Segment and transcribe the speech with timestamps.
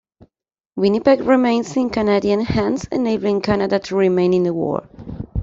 [0.75, 4.81] Winnipeg remains in Canadian hands, enabling Canada to remain in the war.